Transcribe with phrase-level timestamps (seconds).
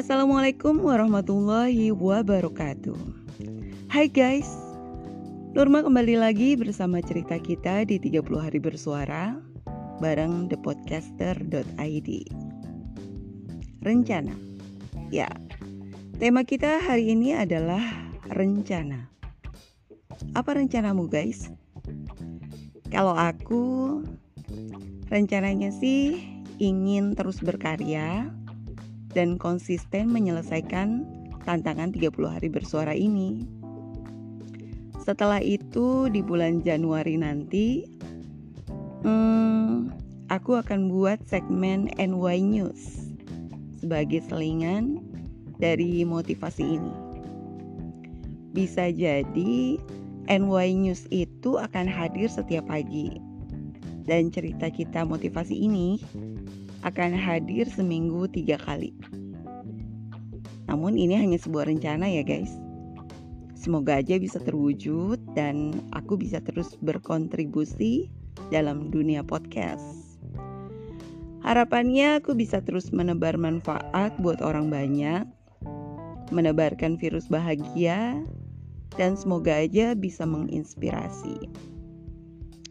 [0.00, 2.96] Assalamualaikum warahmatullahi wabarakatuh.
[3.92, 4.48] Hai guys
[5.52, 9.36] Nurma kembali lagi bersama cerita kita di 30 hari bersuara
[10.00, 12.08] Bareng thepodcaster.id
[13.84, 14.32] Rencana.
[15.12, 15.28] Ya,
[16.16, 17.84] tema kita hari ini adalah
[18.32, 19.04] rencana.
[20.32, 21.52] Apa rencanamu guys?
[22.88, 24.00] Kalau aku
[25.12, 26.24] rencananya sih
[26.56, 28.39] ingin terus berkarya
[29.14, 31.06] dan konsisten menyelesaikan
[31.44, 33.46] tantangan 30 hari bersuara ini.
[35.00, 37.88] Setelah itu di bulan Januari nanti
[39.02, 39.90] hmm,
[40.28, 43.10] aku akan buat segmen NY News
[43.80, 45.00] sebagai selingan
[45.56, 46.94] dari motivasi ini.
[48.52, 49.80] Bisa jadi
[50.28, 53.18] NY News itu akan hadir setiap pagi.
[54.04, 56.02] Dan cerita kita motivasi ini
[56.82, 58.92] akan hadir seminggu tiga kali.
[60.70, 62.54] Namun ini hanya sebuah rencana ya guys.
[63.58, 68.08] Semoga aja bisa terwujud dan aku bisa terus berkontribusi
[68.54, 70.16] dalam dunia podcast.
[71.42, 75.26] Harapannya aku bisa terus menebar manfaat buat orang banyak,
[76.30, 78.22] menebarkan virus bahagia,
[78.94, 81.50] dan semoga aja bisa menginspirasi.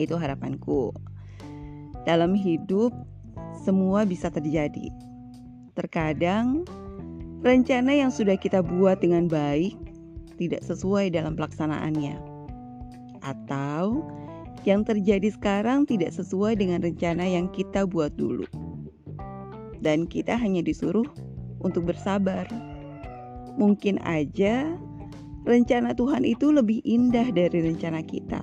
[0.00, 0.96] Itu harapanku.
[2.08, 2.94] Dalam hidup,
[3.64, 4.88] semua bisa terjadi.
[5.76, 6.64] Terkadang,
[7.40, 9.76] rencana yang sudah kita buat dengan baik
[10.36, 12.16] tidak sesuai dalam pelaksanaannya,
[13.24, 14.04] atau
[14.64, 18.44] yang terjadi sekarang tidak sesuai dengan rencana yang kita buat dulu,
[19.80, 21.08] dan kita hanya disuruh
[21.60, 22.48] untuk bersabar.
[23.60, 24.68] Mungkin aja
[25.44, 28.40] rencana Tuhan itu lebih indah dari rencana kita.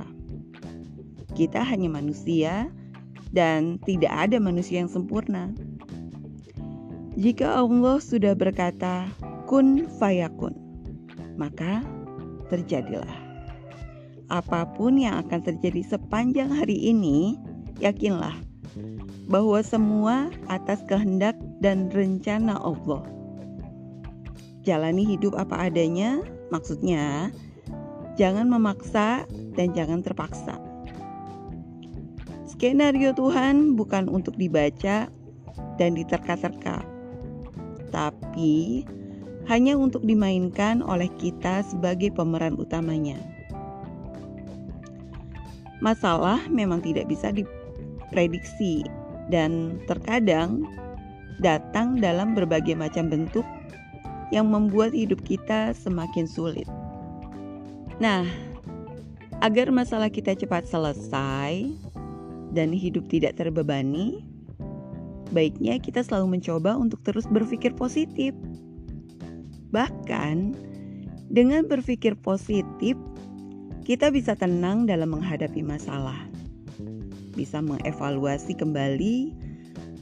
[1.38, 2.70] Kita hanya manusia
[3.30, 5.54] dan tidak ada manusia yang sempurna.
[7.18, 9.10] Jika Allah sudah berkata
[9.50, 10.54] kun fayakun,
[11.34, 11.82] maka
[12.54, 13.18] terjadilah.
[14.30, 17.34] Apa pun yang akan terjadi sepanjang hari ini,
[17.82, 18.38] yakinlah
[19.34, 23.02] bahwa semua atas kehendak dan rencana Allah.
[24.62, 26.22] Jalani hidup apa adanya,
[26.54, 27.34] maksudnya
[28.14, 29.26] jangan memaksa
[29.58, 30.62] dan jangan terpaksa.
[32.46, 35.10] Skenario Tuhan bukan untuk dibaca
[35.82, 36.97] dan diterka-terka,
[37.90, 38.84] tapi
[39.48, 43.16] hanya untuk dimainkan oleh kita sebagai pemeran utamanya.
[45.80, 48.84] Masalah memang tidak bisa diprediksi
[49.32, 50.68] dan terkadang
[51.40, 53.46] datang dalam berbagai macam bentuk
[54.34, 56.68] yang membuat hidup kita semakin sulit.
[58.04, 58.28] Nah,
[59.40, 61.72] agar masalah kita cepat selesai,
[62.52, 64.24] dan hidup tidak terbebani,
[65.32, 68.32] baiknya kita selalu mencoba untuk terus berpikir positif.
[69.72, 70.56] Bahkan,
[71.28, 72.96] dengan berpikir positif,
[73.84, 76.28] kita bisa tenang dalam menghadapi masalah,
[77.36, 79.36] bisa mengevaluasi kembali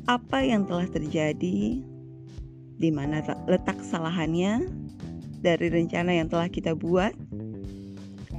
[0.05, 1.81] apa yang telah terjadi,
[2.75, 4.69] di mana letak kesalahannya
[5.41, 7.13] dari rencana yang telah kita buat,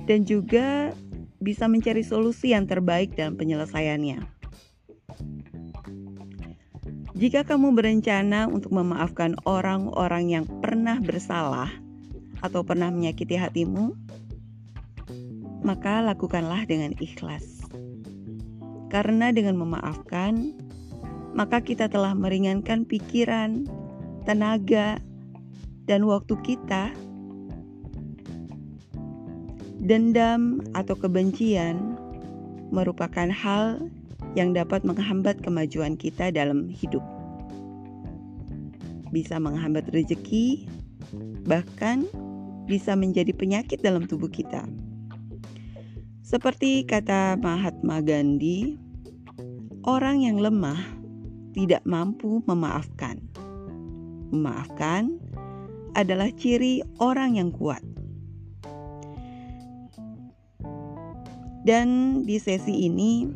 [0.06, 0.94] dan juga
[1.42, 4.35] bisa mencari solusi yang terbaik dalam penyelesaiannya.
[7.16, 11.72] Jika kamu berencana untuk memaafkan orang-orang yang pernah bersalah
[12.44, 13.96] atau pernah menyakiti hatimu,
[15.64, 17.64] maka lakukanlah dengan ikhlas.
[18.92, 20.52] Karena dengan memaafkan,
[21.32, 23.64] maka kita telah meringankan pikiran,
[24.28, 25.00] tenaga,
[25.88, 26.92] dan waktu kita
[29.86, 31.96] Dendam atau kebencian
[32.74, 33.86] merupakan hal
[34.36, 37.00] yang dapat menghambat kemajuan kita dalam hidup.
[39.08, 40.68] Bisa menghambat rezeki,
[41.48, 42.04] bahkan
[42.68, 44.68] bisa menjadi penyakit dalam tubuh kita.
[46.20, 48.76] Seperti kata Mahatma Gandhi,
[49.88, 50.78] orang yang lemah
[51.56, 53.22] tidak mampu memaafkan.
[54.34, 55.16] Memaafkan
[55.96, 57.80] adalah ciri orang yang kuat.
[61.64, 63.26] Dan di sesi ini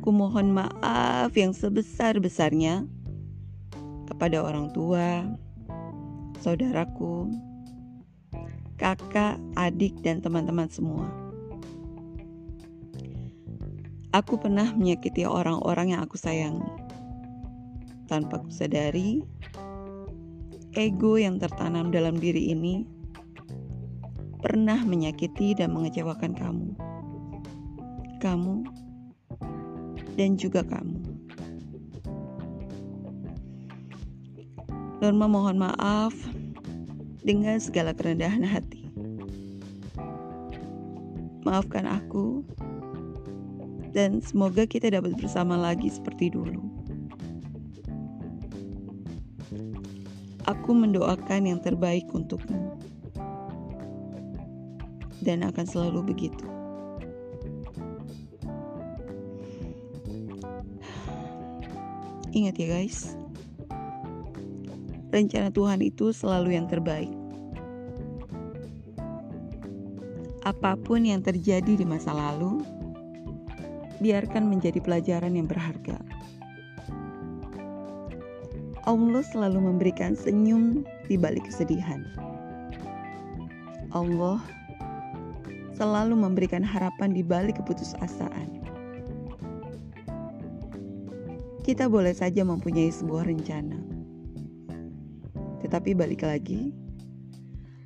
[0.00, 2.88] aku mohon maaf yang sebesar-besarnya
[4.08, 5.28] kepada orang tua,
[6.40, 7.28] saudaraku,
[8.80, 11.04] kakak, adik, dan teman-teman semua.
[14.16, 16.64] Aku pernah menyakiti orang-orang yang aku sayangi.
[18.08, 19.20] Tanpa kusadari,
[20.80, 22.88] ego yang tertanam dalam diri ini
[24.40, 26.68] pernah menyakiti dan mengecewakan kamu.
[28.24, 28.88] Kamu
[30.14, 30.98] dan juga kamu.
[35.00, 36.12] Norma mohon maaf
[37.24, 38.84] dengan segala kerendahan hati.
[41.40, 42.44] Maafkan aku
[43.96, 46.60] dan semoga kita dapat bersama lagi seperti dulu.
[50.44, 52.76] Aku mendoakan yang terbaik untukmu
[55.24, 56.59] dan akan selalu begitu.
[62.30, 63.18] Ingat ya guys,
[65.10, 67.10] rencana Tuhan itu selalu yang terbaik.
[70.46, 72.62] Apa pun yang terjadi di masa lalu,
[73.98, 75.98] biarkan menjadi pelajaran yang berharga.
[78.86, 82.06] Allah selalu memberikan senyum di balik kesedihan.
[83.90, 84.38] Allah
[85.74, 88.59] selalu memberikan harapan di balik keputusasaan.
[91.60, 93.76] Kita boleh saja mempunyai sebuah rencana.
[95.60, 96.72] Tetapi balik lagi,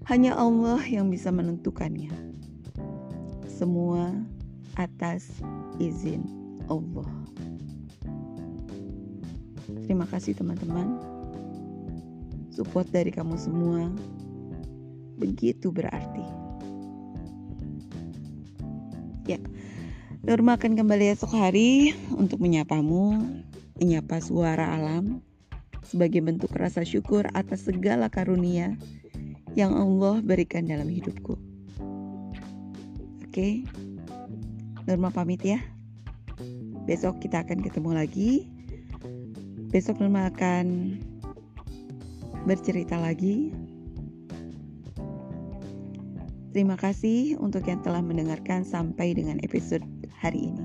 [0.06, 2.12] hanya Allah yang bisa menentukannya.
[3.50, 4.14] Semua
[4.78, 5.26] atas
[5.82, 6.22] izin
[6.70, 7.08] Allah.
[9.84, 11.02] Terima kasih teman-teman.
[12.54, 13.90] Support dari kamu semua
[15.18, 16.24] begitu berarti.
[19.26, 19.40] Ya,
[20.22, 23.24] Norma akan kembali esok hari untuk menyapamu
[23.78, 25.22] menyapa suara alam
[25.84, 28.74] sebagai bentuk rasa syukur atas segala karunia
[29.54, 31.38] yang Allah berikan dalam hidupku.
[33.26, 33.66] Oke,
[34.86, 35.58] Norma pamit ya.
[36.84, 38.30] Besok kita akan ketemu lagi.
[39.70, 40.98] Besok Norma akan
[42.44, 43.54] bercerita lagi.
[46.54, 49.82] Terima kasih untuk yang telah mendengarkan sampai dengan episode
[50.14, 50.64] hari ini.